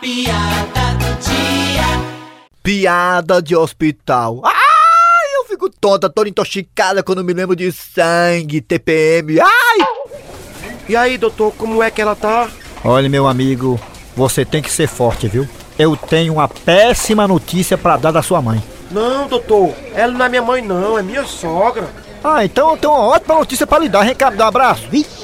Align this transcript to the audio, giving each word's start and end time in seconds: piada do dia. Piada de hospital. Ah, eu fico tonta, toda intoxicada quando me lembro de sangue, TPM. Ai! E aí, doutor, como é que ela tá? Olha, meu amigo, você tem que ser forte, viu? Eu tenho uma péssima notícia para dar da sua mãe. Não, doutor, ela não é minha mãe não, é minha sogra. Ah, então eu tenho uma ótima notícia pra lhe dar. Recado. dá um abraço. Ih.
piada 0.00 0.94
do 0.94 1.20
dia. 1.20 1.84
Piada 2.62 3.42
de 3.42 3.56
hospital. 3.56 4.42
Ah, 4.44 5.20
eu 5.36 5.44
fico 5.46 5.68
tonta, 5.68 6.08
toda 6.08 6.28
intoxicada 6.28 7.02
quando 7.02 7.24
me 7.24 7.32
lembro 7.32 7.56
de 7.56 7.70
sangue, 7.72 8.60
TPM. 8.60 9.40
Ai! 9.40 9.86
E 10.88 10.96
aí, 10.96 11.18
doutor, 11.18 11.52
como 11.52 11.82
é 11.82 11.90
que 11.90 12.00
ela 12.00 12.16
tá? 12.16 12.48
Olha, 12.84 13.08
meu 13.08 13.26
amigo, 13.26 13.78
você 14.16 14.44
tem 14.44 14.62
que 14.62 14.70
ser 14.70 14.86
forte, 14.86 15.28
viu? 15.28 15.46
Eu 15.78 15.96
tenho 15.96 16.34
uma 16.34 16.48
péssima 16.48 17.28
notícia 17.28 17.76
para 17.76 17.96
dar 17.96 18.10
da 18.10 18.22
sua 18.22 18.40
mãe. 18.40 18.62
Não, 18.90 19.26
doutor, 19.26 19.74
ela 19.94 20.12
não 20.12 20.24
é 20.24 20.28
minha 20.28 20.42
mãe 20.42 20.62
não, 20.62 20.98
é 20.98 21.02
minha 21.02 21.24
sogra. 21.24 21.88
Ah, 22.24 22.44
então 22.44 22.70
eu 22.70 22.76
tenho 22.76 22.92
uma 22.92 23.06
ótima 23.08 23.34
notícia 23.34 23.66
pra 23.66 23.78
lhe 23.78 23.88
dar. 23.88 24.02
Recado. 24.02 24.36
dá 24.36 24.46
um 24.46 24.48
abraço. 24.48 24.88
Ih. 24.92 25.17